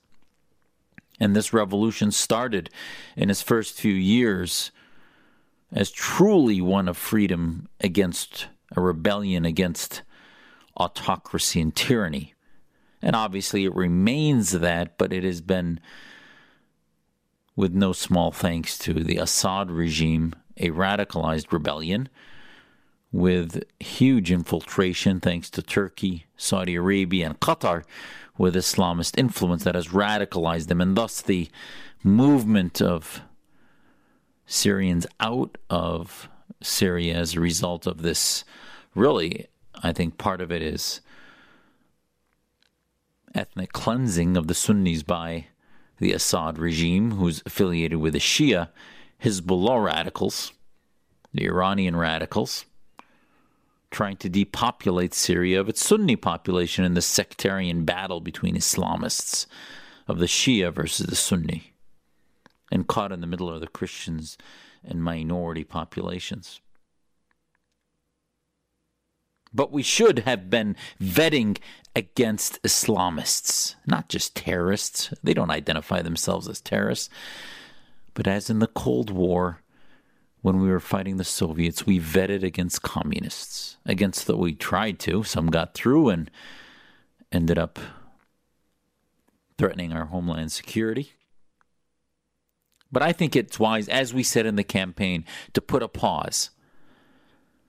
[1.21, 2.71] And this revolution started
[3.17, 4.71] in its first few years
[5.73, 10.03] as truly one of freedom against a rebellion against
[10.77, 12.35] autocracy and tyranny.
[13.03, 15.81] And obviously it remains that, but it has been
[17.57, 22.09] with no small thanks to the Assad regime, a radicalized rebellion
[23.11, 27.85] with huge infiltration thanks to Turkey, Saudi Arabia, and Qatar
[28.37, 31.49] with Islamist influence that has radicalized them, and thus the
[32.05, 33.23] movement of
[34.49, 36.29] Syrians out of
[36.63, 38.45] Syria as a result of this.
[38.95, 39.47] Really,
[39.83, 41.03] I think part of it is
[43.35, 45.49] ethnic cleansing of the Sunnis by
[45.99, 48.71] the Assad regime, who's affiliated with the Shia
[49.23, 50.53] Hezbollah radicals,
[51.35, 52.65] the Iranian radicals,
[53.91, 59.47] trying to depopulate Syria of its Sunni population in the sectarian battle between Islamists
[60.07, 61.75] of the Shia versus the Sunni,
[62.71, 64.37] and caught in the middle of the Christians
[64.85, 66.61] and minority populations.
[69.53, 71.59] But we should have been vetting
[71.97, 75.13] against Islamists, not just terrorists.
[75.23, 77.09] They don't identify themselves as terrorists.
[78.15, 79.63] But as in the Cold War,
[80.43, 85.25] when we were fighting the Soviets, we vetted against communists, against that we tried to.
[85.25, 86.31] Some got through and
[87.33, 87.79] ended up
[89.57, 91.13] threatening our homeland security.
[92.91, 96.51] But I think it's wise, as we said in the campaign, to put a pause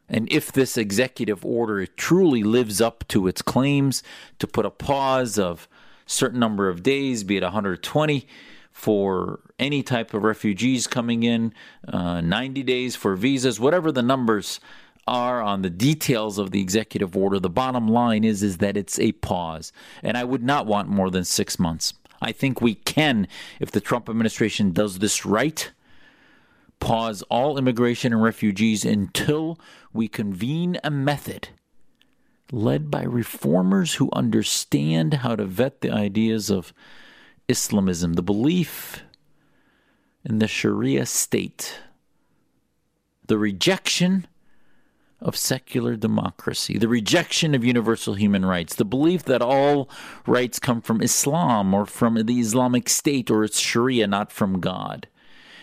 [0.09, 4.01] and if this executive order truly lives up to its claims
[4.39, 5.67] to put a pause of
[6.05, 8.27] certain number of days, be it 120
[8.71, 11.53] for any type of refugees coming in,
[11.87, 14.59] uh, 90 days for visas, whatever the numbers
[15.07, 18.97] are on the details of the executive order, the bottom line is is that it's
[18.99, 21.93] a pause, and I would not want more than six months.
[22.21, 23.27] I think we can,
[23.59, 25.71] if the Trump administration does this right,
[26.79, 29.59] pause all immigration and refugees until
[29.93, 31.49] we convene a method
[32.51, 36.73] led by reformers who understand how to vet the ideas of
[37.47, 39.03] Islamism, the belief
[40.23, 41.79] in the Sharia state,
[43.25, 44.27] the rejection
[45.21, 49.89] of secular democracy, the rejection of universal human rights, the belief that all
[50.25, 55.07] rights come from Islam or from the Islamic State or its Sharia, not from God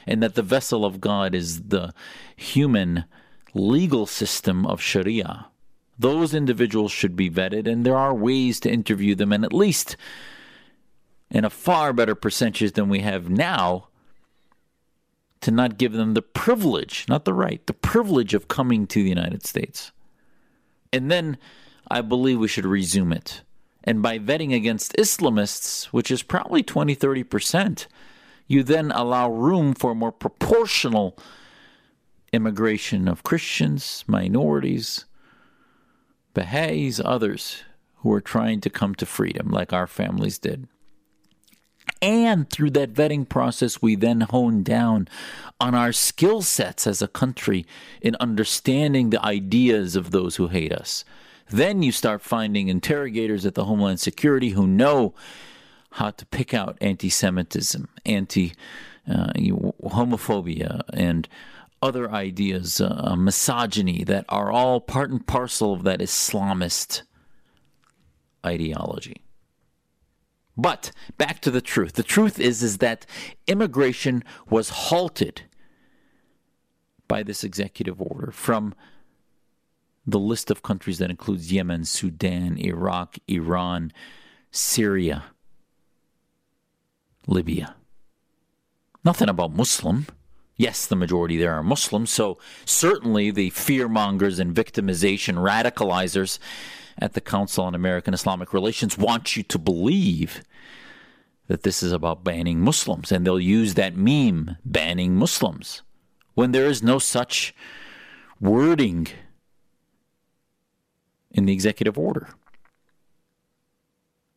[0.07, 1.92] and that the vessel of God is the
[2.37, 3.05] human
[3.53, 5.47] legal system of Sharia.
[5.99, 9.97] Those individuals should be vetted, and there are ways to interview them, and at least
[11.31, 13.88] in a far better percentage than we have now,
[15.40, 19.09] to not give them the privilege, not the right, the privilege of coming to the
[19.09, 19.92] United States.
[20.92, 21.38] And then
[21.90, 23.42] I believe we should resume it.
[23.85, 27.87] And by vetting against Islamists, which is probably 20, 30 percent,
[28.49, 31.16] you then allow room for more proportional
[32.33, 35.05] immigration of Christians, minorities,
[36.35, 37.62] Baha'is, others
[37.96, 40.68] who are trying to come to freedom, like our families did.
[42.02, 45.09] And through that vetting process, we then hone down
[45.61, 47.64] on our skill sets as a country
[48.02, 51.04] in understanding the ideas of those who hate us.
[51.48, 55.14] Then you start finding interrogators at the Homeland Security who know
[55.92, 58.52] how to pick out anti Semitism, anti
[59.09, 59.32] uh,
[59.85, 61.28] homophobia, and
[61.80, 67.02] other ideas, uh, misogyny, that are all part and parcel of that Islamist
[68.44, 69.22] ideology.
[70.57, 71.95] But back to the truth.
[71.95, 73.05] The truth is is that
[73.47, 75.42] immigration was halted
[77.09, 78.75] by this executive order from
[80.07, 83.92] the list of countries that includes Yemen, Sudan, Iraq, Iran,
[84.51, 85.25] Syria,
[87.27, 87.75] Libya.
[89.05, 90.07] Nothing about Muslim.
[90.57, 96.38] Yes, the majority there are Muslims, so certainly the fear mongers and victimization radicalizers
[96.99, 100.42] at the Council on American Islamic Relations want you to believe
[101.47, 105.83] that this is about banning Muslims, and they'll use that meme, banning Muslims,
[106.35, 107.55] when there is no such
[108.40, 109.07] wording
[111.31, 112.29] in the executive order.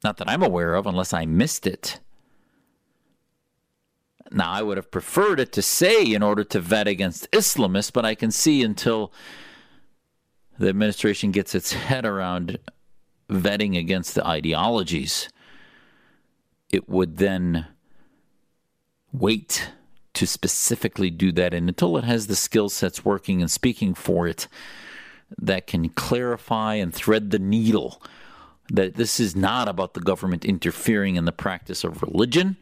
[0.03, 1.99] Not that I'm aware of, unless I missed it.
[4.31, 8.05] Now, I would have preferred it to say in order to vet against Islamists, but
[8.05, 9.11] I can see until
[10.59, 12.59] the administration gets its head around
[13.29, 15.29] vetting against the ideologies,
[16.69, 17.67] it would then
[19.11, 19.71] wait
[20.13, 21.53] to specifically do that.
[21.53, 24.47] And until it has the skill sets working and speaking for it
[25.37, 28.01] that can clarify and thread the needle
[28.71, 32.57] that this is not about the government interfering in the practice of religion,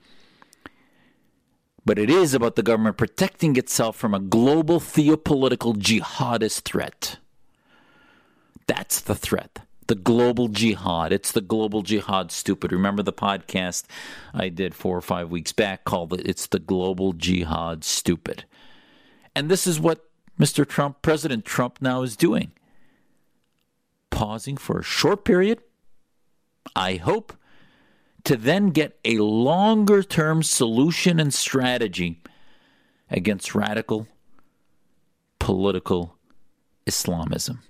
[1.85, 7.17] but it is about the government protecting itself from a global theopolitical jihadist threat.
[8.67, 9.59] That's the threat.
[9.87, 11.13] The global jihad.
[11.13, 12.73] It's the global jihad, stupid.
[12.73, 13.85] Remember the podcast
[14.33, 18.43] I did four or five weeks back called it It's the Global Jihad, stupid.
[19.33, 20.03] And this is what
[20.37, 20.67] Mr.
[20.67, 22.51] Trump, President Trump, now is doing.
[24.09, 25.61] Pausing for a short period,
[26.75, 27.33] I hope,
[28.25, 32.21] to then get a longer term solution and strategy
[33.09, 34.07] against radical
[35.39, 36.17] political
[36.85, 37.61] Islamism.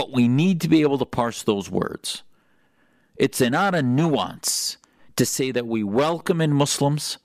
[0.00, 2.22] But we need to be able to parse those words.
[3.16, 4.78] It's not a nuance
[5.16, 7.18] to say that we welcome in Muslims,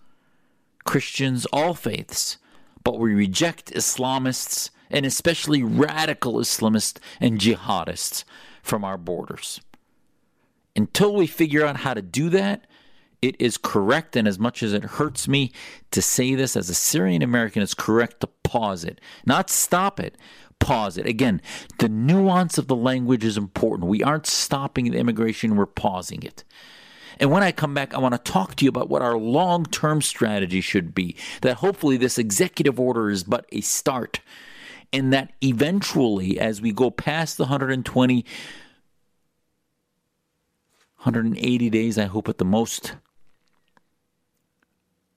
[0.84, 2.38] Christians, all faiths,
[2.84, 8.26] but we reject Islamists and especially radical Islamists and jihadists
[8.62, 9.62] from our borders.
[10.76, 12.68] Until we figure out how to do that,
[13.22, 15.54] it is correct, and as much as it hurts me
[15.92, 20.18] to say this as a Syrian American, it's correct to pause it, not stop it,
[20.60, 21.06] pause it.
[21.06, 21.42] Again,
[21.80, 23.90] the nuance of the language is important.
[23.90, 26.44] We aren't stopping the immigration, we're pausing it.
[27.20, 29.66] And when I come back, I want to talk to you about what our long
[29.66, 31.16] term strategy should be.
[31.42, 34.20] That hopefully this executive order is but a start.
[34.92, 38.26] And that eventually, as we go past the 120,
[40.98, 42.96] 180 days, I hope at the most,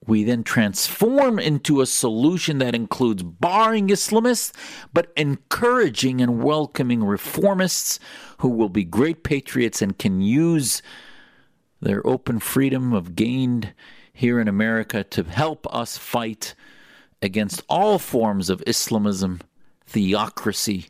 [0.09, 4.53] we then transform into a solution that includes barring Islamists,
[4.93, 7.99] but encouraging and welcoming reformists
[8.39, 10.81] who will be great patriots and can use
[11.83, 13.75] their open freedom of gained
[14.11, 16.55] here in America to help us fight
[17.21, 19.41] against all forms of Islamism,
[19.87, 20.87] theocracy,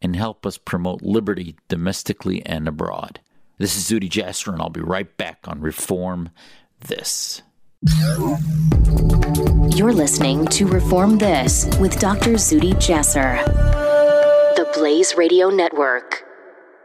[0.00, 3.20] and help us promote liberty domestically and abroad.
[3.58, 6.30] This is Zuhdi Jasser, and I'll be right back on Reform
[6.80, 7.42] This.
[9.74, 12.32] You're listening to Reform This with Dr.
[12.32, 13.42] Zuhdi Jasser,
[14.54, 16.29] the Blaze Radio Network.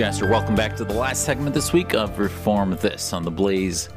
[0.00, 0.26] Jasser.
[0.30, 3.90] Welcome back to the last segment this week of Reform This on the Blaze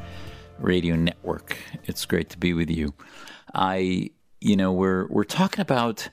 [0.58, 1.56] Radio Network.
[1.84, 2.92] It's great to be with you.
[3.54, 6.10] I, you know, we're we're talking about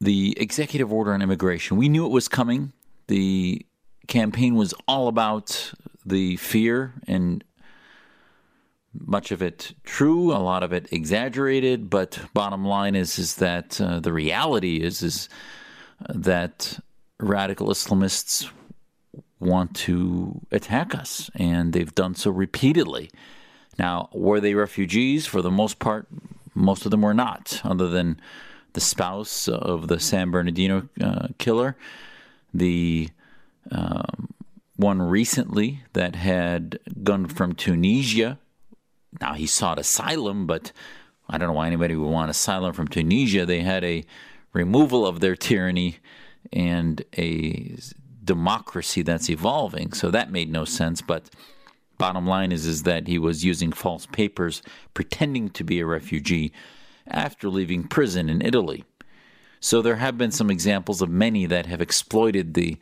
[0.00, 1.76] the executive order on immigration.
[1.76, 2.72] We knew it was coming.
[3.08, 3.66] The
[4.08, 5.74] campaign was all about
[6.06, 7.44] the fear and
[8.98, 13.78] much of it true, a lot of it exaggerated, but bottom line is is that
[13.82, 15.28] uh, the reality is is
[16.08, 16.78] that
[17.22, 18.50] radical Islamists
[19.38, 23.10] want to attack us, and they've done so repeatedly.
[23.78, 25.26] Now, were they refugees?
[25.26, 26.06] For the most part,
[26.54, 28.20] most of them were not, other than
[28.74, 31.76] the spouse of the San Bernardino uh, killer,
[32.52, 33.08] the
[33.70, 34.34] um,
[34.76, 38.38] one recently that had gone from Tunisia.
[39.20, 40.72] Now he sought asylum, but
[41.28, 43.46] I don't know why anybody would want asylum from Tunisia.
[43.46, 44.04] They had a
[44.52, 45.98] removal of their tyranny
[46.52, 47.76] and a
[48.24, 49.92] democracy that's evolving.
[49.92, 51.02] So that made no sense.
[51.02, 51.30] But
[51.98, 54.62] bottom line is, is that he was using false papers,
[54.94, 56.52] pretending to be a refugee
[57.06, 58.84] after leaving prison in Italy.
[59.60, 62.78] So there have been some examples of many that have exploited the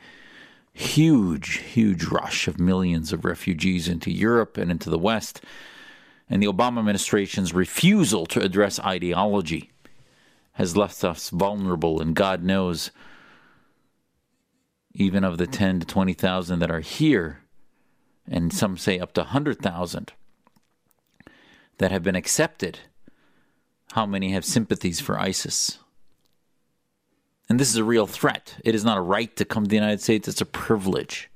[0.73, 5.43] huge, huge rush of millions of refugees into Europe and into the West,
[6.29, 9.71] and the Obama administration's refusal to address ideology
[10.53, 12.91] has left us vulnerable, and God knows,
[15.01, 17.41] even of the 10 to 20,000 that are here,
[18.29, 20.13] and some say up to 100,000
[21.79, 22.81] that have been accepted,
[23.93, 25.79] how many have sympathies for ISIS?
[27.49, 28.57] And this is a real threat.
[28.65, 31.31] It is not a right to come to the United States, it's a privilege.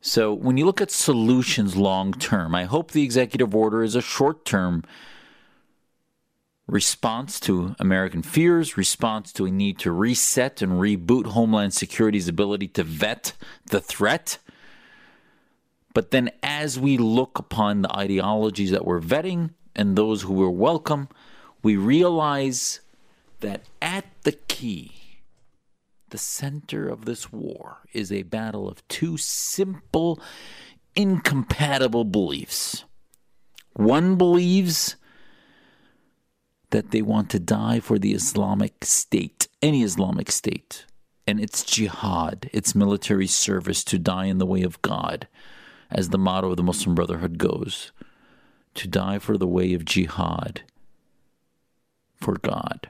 [0.00, 4.00] So when you look at solutions long term, I hope the executive order is a
[4.00, 4.82] short term
[6.70, 12.68] response to American fears, response to a need to reset and reboot Homeland Security's ability
[12.68, 13.32] to vet
[13.66, 14.38] the threat.
[15.92, 20.48] But then, as we look upon the ideologies that we're vetting and those who we're
[20.48, 21.08] welcome,
[21.62, 22.80] we realize
[23.40, 24.92] that at the key,
[26.10, 30.20] the center of this war is a battle of two simple,
[30.94, 32.84] incompatible beliefs.
[33.72, 34.96] One believes
[36.70, 40.86] that they want to die for the Islamic State, any Islamic State,
[41.26, 45.28] and its jihad, its military service to die in the way of God,
[45.90, 47.92] as the motto of the Muslim Brotherhood goes
[48.74, 50.62] to die for the way of jihad
[52.14, 52.88] for God.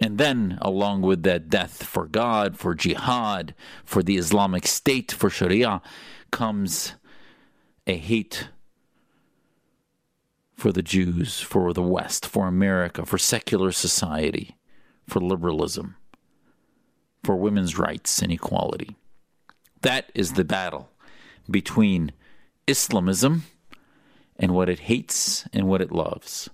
[0.00, 3.54] And then, along with that death for God, for jihad,
[3.84, 5.80] for the Islamic State, for Sharia,
[6.32, 6.94] comes
[7.86, 8.48] a hate
[10.54, 14.56] for the Jews, for the West, for America, for secular society,
[15.08, 15.96] for liberalism,
[17.24, 18.96] for women's rights and equality.
[19.80, 20.90] That is the battle
[21.50, 22.12] between
[22.66, 23.44] Islamism
[24.36, 26.48] and what it hates and what it loves.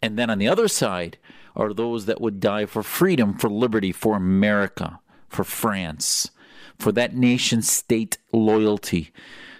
[0.00, 1.18] And then on the other side
[1.54, 6.30] are those that would die for freedom, for liberty, for America, for France,
[6.78, 9.12] for that nation state loyalty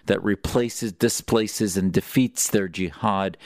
[0.06, 3.36] that replaces, displaces, and defeats their jihad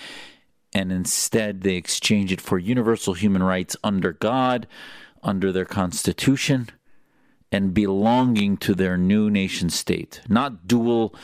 [0.76, 4.66] and instead they exchange it for universal human rights under God,
[5.22, 6.68] under their constitution,
[7.50, 10.20] and belonging to their new nation state.
[10.28, 11.14] Not dual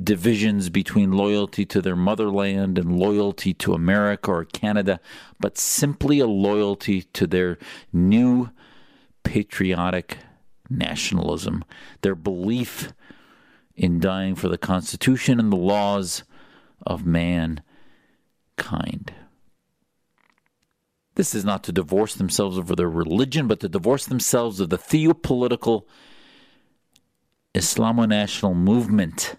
[0.00, 5.00] divisions between loyalty to their motherland and loyalty to America or Canada,
[5.40, 7.58] but simply a loyalty to their
[7.92, 8.50] new
[9.24, 10.18] patriotic
[10.68, 11.64] nationalism,
[12.02, 12.92] their belief
[13.80, 16.22] in dying for the Constitution and the laws
[16.86, 17.62] of man
[18.58, 19.10] kind.
[21.14, 24.76] This is not to divorce themselves over their religion, but to divorce themselves of the
[24.76, 25.84] theopolitical
[27.54, 29.36] Islamo national movement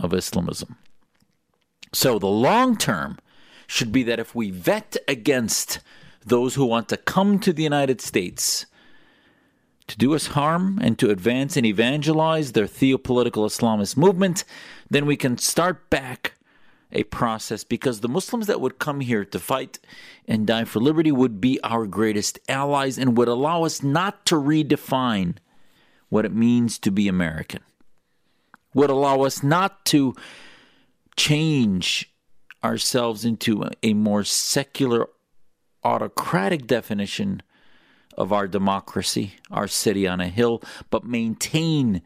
[0.00, 0.76] of Islamism.
[1.92, 3.18] So the long term
[3.66, 5.80] should be that if we vet against
[6.24, 8.64] those who want to come to the United States
[9.86, 14.44] to do us harm and to advance and evangelize their theopolitical Islamist movement,
[14.88, 16.34] then we can start back
[16.92, 19.78] a process because the Muslims that would come here to fight
[20.26, 24.36] and die for liberty would be our greatest allies and would allow us not to
[24.36, 25.34] redefine
[26.08, 27.60] what it means to be American,
[28.72, 30.14] would allow us not to
[31.16, 32.10] change
[32.62, 35.08] ourselves into a more secular,
[35.82, 37.42] autocratic definition
[38.16, 42.02] of our democracy, our city on a hill, but maintain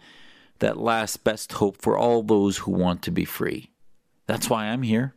[0.58, 3.70] that last best hope for all those who want to be free.
[4.26, 5.14] That's why I'm here.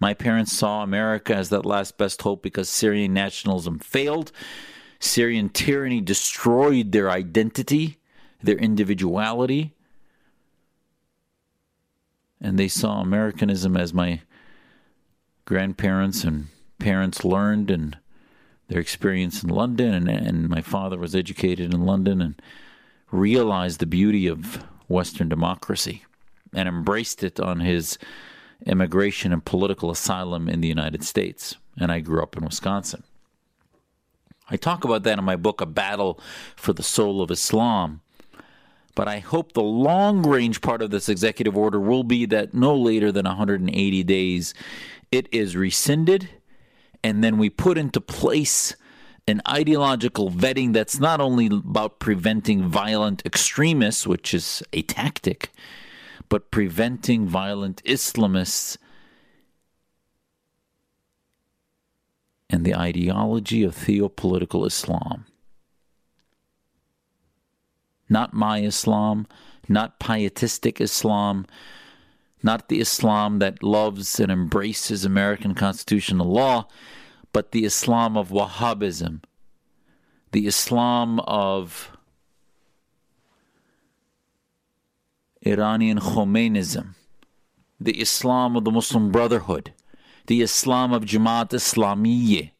[0.00, 4.32] My parents saw America as that last best hope because Syrian nationalism failed.
[4.98, 7.98] Syrian tyranny destroyed their identity,
[8.42, 9.72] their individuality.
[12.40, 14.20] And they saw Americanism as my
[15.44, 16.48] grandparents and
[16.78, 17.96] parents learned and
[18.68, 22.40] their experience in London, and, and my father was educated in London and
[23.10, 26.04] realized the beauty of Western democracy
[26.52, 27.98] and embraced it on his
[28.66, 31.56] immigration and political asylum in the United States.
[31.78, 33.02] And I grew up in Wisconsin.
[34.50, 36.20] I talk about that in my book, A Battle
[36.56, 38.00] for the Soul of Islam.
[38.94, 42.76] But I hope the long range part of this executive order will be that no
[42.76, 44.54] later than 180 days
[45.10, 46.28] it is rescinded
[47.04, 48.74] and then we put into place
[49.28, 55.50] an ideological vetting that's not only about preventing violent extremists, which is a tactic,
[56.30, 58.78] but preventing violent Islamists
[62.48, 65.26] and the ideology of theopolitical Islam.
[68.08, 69.26] Not my Islam,
[69.68, 71.46] not pietistic Islam,
[72.44, 76.68] not the Islam that loves and embraces American constitutional law,
[77.32, 79.22] but the Islam of Wahhabism,
[80.32, 81.90] the Islam of
[85.46, 86.94] Iranian Khomeinism,
[87.80, 89.72] the Islam of the Muslim Brotherhood,
[90.26, 92.50] the Islam of Jamaat Islamiyya,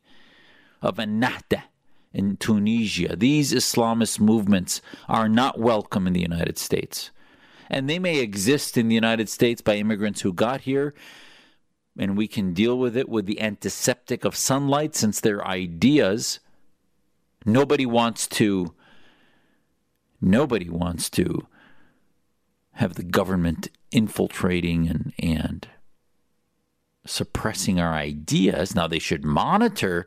[0.80, 1.64] of Ennahda
[2.12, 3.16] in Tunisia.
[3.16, 7.10] These Islamist movements are not welcome in the United States
[7.70, 10.94] and they may exist in the United States by immigrants who got here,
[11.98, 16.40] and we can deal with it with the antiseptic of sunlight since their ideas
[17.44, 18.74] Nobody wants to
[20.20, 21.46] nobody wants to
[22.72, 25.68] have the government infiltrating and and
[27.04, 28.74] suppressing our ideas.
[28.74, 30.06] Now they should monitor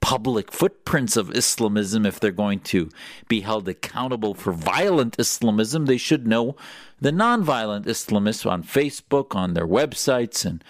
[0.00, 2.88] public footprints of Islamism if they're going to
[3.28, 5.86] be held accountable for violent Islamism.
[5.86, 6.56] They should know
[7.00, 10.62] the nonviolent Islamists on Facebook, on their websites, and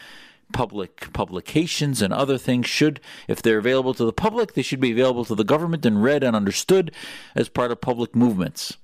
[0.52, 4.92] public publications and other things should, if they're available to the public, they should be
[4.92, 6.90] available to the government and read and understood
[7.34, 8.76] as part of public movements.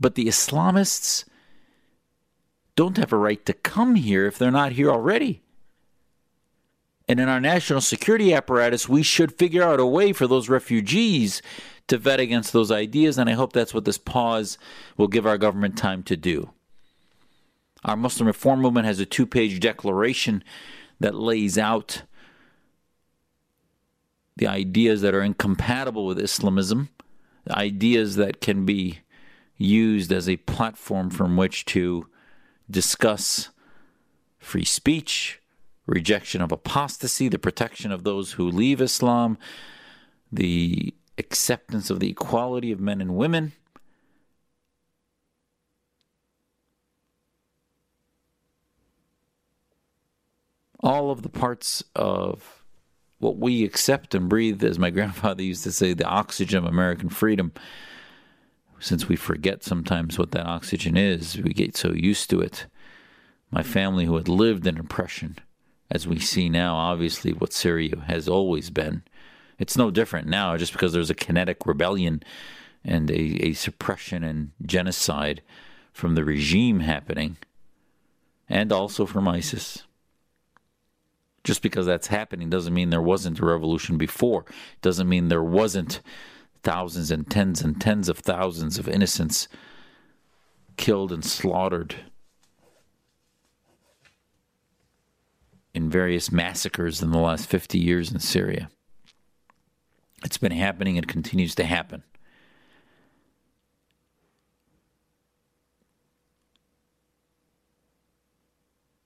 [0.00, 1.24] But the Islamists
[2.76, 5.42] don't have a right to come here if they're not here already.
[7.08, 11.40] And in our national security apparatus, we should figure out a way for those refugees
[11.86, 13.16] to vet against those ideas.
[13.16, 14.58] And I hope that's what this pause
[14.96, 16.50] will give our government time to do.
[17.84, 20.44] Our Muslim Reform Movement has a two page declaration
[21.00, 22.02] that lays out
[24.36, 26.90] the ideas that are incompatible with Islamism,
[27.50, 29.00] ideas that can be
[29.56, 32.06] used as a platform from which to
[32.70, 33.48] discuss
[34.38, 35.40] free speech,
[35.88, 39.38] rejection of apostasy, the protection of those who leave Islam,
[40.30, 43.52] the acceptance of the equality of men and women.
[50.80, 52.62] All of the parts of
[53.18, 57.08] what we accept and breathe, as my grandfather used to say, the oxygen of American
[57.08, 57.52] freedom.
[58.78, 62.66] Since we forget sometimes what that oxygen is, we get so used to it.
[63.50, 65.38] My family, who had lived in oppression,
[65.90, 69.02] as we see now, obviously, what Syria has always been.
[69.58, 72.22] It's no different now just because there's a kinetic rebellion
[72.84, 75.42] and a, a suppression and genocide
[75.92, 77.38] from the regime happening,
[78.48, 79.84] and also from ISIS.
[81.42, 84.44] Just because that's happening doesn't mean there wasn't a revolution before.
[84.82, 86.00] Doesn't mean there wasn't
[86.62, 89.48] thousands and tens and tens of thousands of innocents
[90.76, 91.96] killed and slaughtered
[95.74, 98.68] in various massacres in the last 50 years in Syria.
[100.24, 102.02] It's been happening and continues to happen.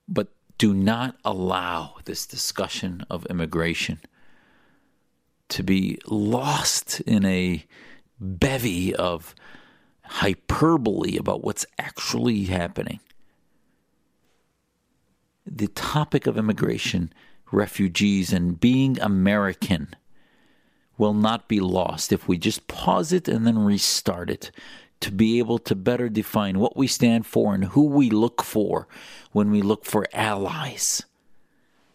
[0.07, 3.99] But do not allow this discussion of immigration
[5.49, 7.63] to be lost in a
[8.19, 9.35] bevy of
[10.03, 12.99] hyperbole about what's actually happening
[15.45, 17.13] the topic of immigration,
[17.51, 19.95] refugees, and being American
[20.97, 24.51] will not be lost if we just pause it and then restart it
[24.99, 28.87] to be able to better define what we stand for and who we look for
[29.31, 31.03] when we look for allies.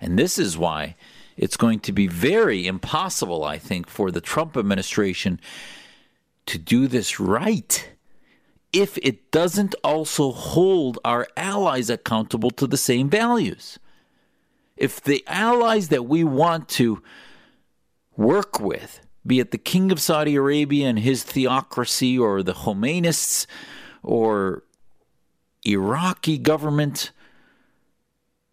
[0.00, 0.94] And this is why
[1.36, 5.40] it's going to be very impossible, I think, for the Trump administration
[6.46, 7.88] to do this right
[8.72, 13.78] if it doesn't also hold our allies accountable to the same values.
[14.76, 17.02] If the allies that we want to
[18.16, 23.46] work with, be it the King of Saudi Arabia and his theocracy, or the Khomeinists,
[24.02, 24.64] or
[25.64, 27.10] Iraqi government,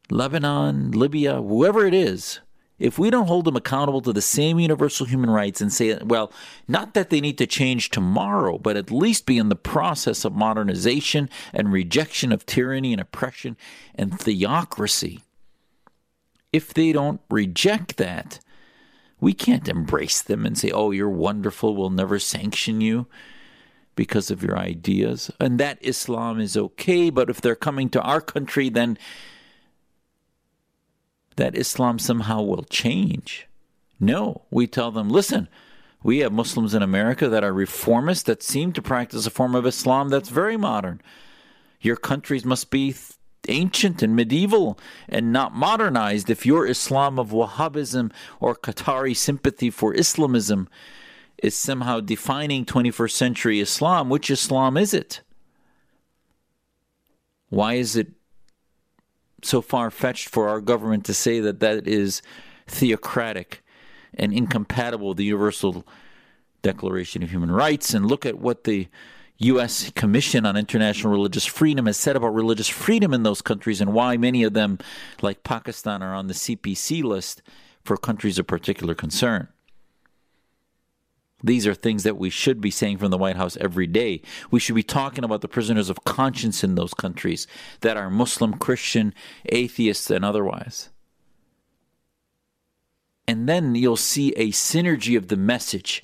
[0.10, 2.40] Lebanon, Libya, whoever it is,
[2.78, 6.32] if we don't hold them accountable to the same universal human rights and say, well,
[6.68, 10.36] not that they need to change tomorrow, but at least be in the process of
[10.36, 13.56] modernization and rejection of tyranny and oppression
[13.96, 15.22] and theocracy,
[16.52, 18.40] if they don't reject that,
[19.22, 23.08] we can't embrace them and say, oh, you're wonderful, we'll never sanction you
[23.96, 25.32] because of your ideas.
[25.40, 28.98] And that Islam is okay, but if they're coming to our country, then
[31.36, 33.48] that Islam somehow will change.
[34.00, 35.48] No, we tell them, listen,
[36.04, 39.66] we have Muslims in America that are reformists that seem to practice a form of
[39.66, 41.02] Islam that's very modern.
[41.82, 42.96] Your countries must be
[43.48, 44.78] ancient and medieval
[45.08, 50.68] and not modernized if your Islam of Wahhabism or Qatari sympathy for Islamism
[51.42, 54.10] is somehow defining 21st century Islam.
[54.10, 55.22] Which Islam is it?
[57.50, 58.12] Why is it
[59.46, 62.22] so far fetched for our government to say that that is
[62.68, 63.64] theocratic
[64.14, 65.86] and incompatible with the Universal
[66.62, 67.94] Declaration of Human Rights.
[67.94, 68.88] And look at what the
[69.38, 69.92] U.S.
[69.92, 74.16] Commission on International Religious Freedom has said about religious freedom in those countries and why
[74.18, 74.80] many of them,
[75.22, 77.42] like Pakistan, are on the CPC list
[77.84, 79.50] for countries of particular concern.
[81.44, 84.22] These are things that we should be saying from the White House every day.
[84.52, 87.46] We should be talking about the prisoners of conscience in those countries
[87.82, 89.14] that are Muslim, Christian,
[89.48, 90.90] atheists, and otherwise.
[93.28, 96.04] And then you'll see a synergy of the message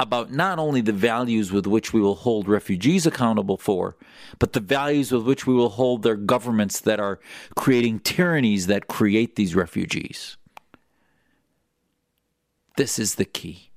[0.00, 3.96] about not only the values with which we will hold refugees accountable for,
[4.38, 7.18] but the values with which we will hold their governments that are
[7.56, 10.36] creating tyrannies that create these refugees.
[12.76, 13.67] This is the key.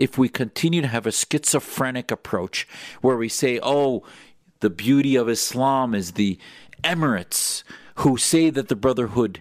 [0.00, 2.66] If we continue to have a schizophrenic approach
[3.02, 4.02] where we say, oh,
[4.60, 6.38] the beauty of Islam is the
[6.82, 7.62] Emirates
[7.96, 9.40] who say that the Brotherhood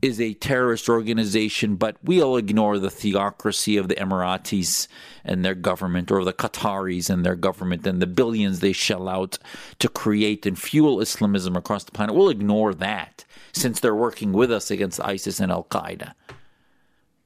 [0.00, 4.86] is a terrorist organization, but we'll ignore the theocracy of the Emiratis
[5.24, 9.38] and their government, or the Qataris and their government, and the billions they shell out
[9.80, 12.14] to create and fuel Islamism across the planet.
[12.14, 16.12] We'll ignore that since they're working with us against ISIS and Al Qaeda,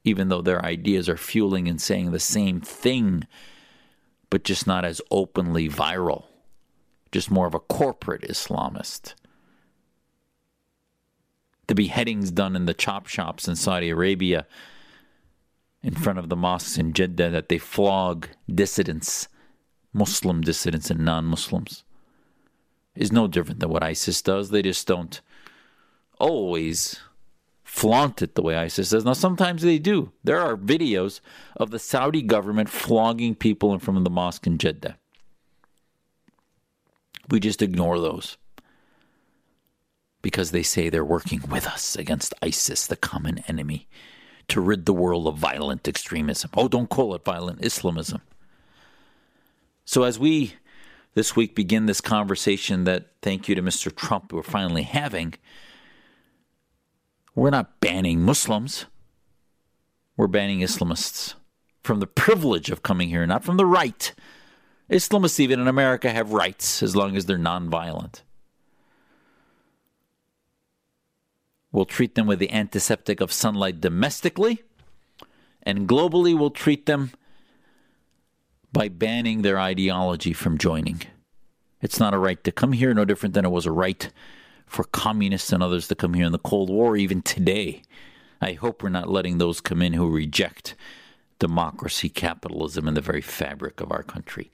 [0.03, 3.25] even though their ideas are fueling and saying the same thing,
[4.29, 6.25] but just not as openly viral,
[7.11, 9.13] just more of a corporate Islamist
[11.67, 14.45] the beheadings done in the chop shops in Saudi Arabia
[15.81, 19.27] in front of the mosques in Jeddah that they flog dissidents,
[19.91, 21.83] Muslim dissidents and non Muslims,
[22.95, 24.49] is no different than what ISIS does.
[24.49, 25.19] They just don't
[26.19, 26.99] always
[27.73, 29.03] flaunt it the way ISIS does.
[29.03, 30.11] Now, sometimes they do.
[30.23, 31.21] There are videos
[31.57, 34.95] of the Saudi government flogging people in front of the mosque in Jeddah.
[37.31, 38.37] We just ignore those
[40.21, 43.87] because they say they're working with us against ISIS, the common enemy,
[44.49, 46.51] to rid the world of violent extremism.
[46.55, 48.21] Oh, don't call it violent Islamism.
[49.83, 50.53] So, as we
[51.15, 53.93] this week begin this conversation that, thank you to Mr.
[53.93, 55.33] Trump, we're finally having,
[57.35, 58.85] we're not banning Muslims,
[60.15, 61.33] we're banning Islamists
[61.83, 64.13] from the privilege of coming here, not from the right.
[64.89, 68.21] Islamists, even in America, have rights as long as they're nonviolent.
[71.71, 74.61] We'll treat them with the antiseptic of sunlight domestically,
[75.63, 77.11] and globally, we'll treat them
[78.71, 81.01] by banning their ideology from joining.
[81.81, 84.09] It's not a right to come here, no different than it was a right
[84.73, 87.83] for communists and others to come here in the Cold War, even today.
[88.41, 90.73] I hope we're not letting those come in who reject
[91.37, 94.51] democracy, capitalism, and the very fabric of our country.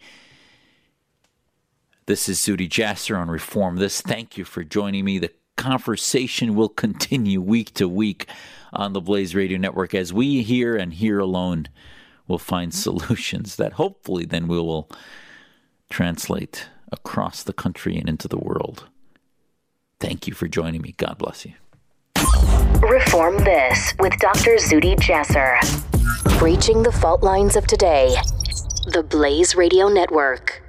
[2.05, 4.01] This is Zuhdi Jasser on Reform This.
[4.01, 5.19] Thank you for joining me.
[5.19, 8.27] The conversation will continue week to week
[8.73, 11.69] on the Blaze Radio Network as we here and here alone
[12.27, 12.77] will find mm-hmm.
[12.99, 14.89] solutions that hopefully then we will
[15.89, 18.89] translate across the country and into the world.
[19.99, 20.93] Thank you for joining me.
[20.97, 21.53] God bless you.
[22.81, 24.55] Reform This with Dr.
[24.55, 25.59] Zuhdi Jasser.
[26.41, 28.15] Reaching the fault lines of today.
[28.93, 30.63] The Blaze Radio Network.